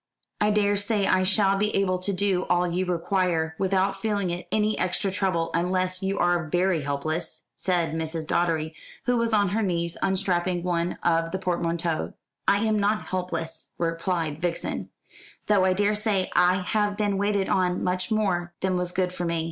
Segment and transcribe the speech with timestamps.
[0.41, 4.75] "I daresay I shall be able to do all you require, without feeling it any
[4.79, 8.25] extra trouble, unless you are very helpless," said Mrs.
[8.25, 8.73] Doddery,
[9.05, 12.13] who was on her knees unstrapping one of the portmanteaux.
[12.47, 14.89] "I am not helpless," replied Vixen,
[15.45, 19.39] "though I daresay I have been waited on much more than was good for me."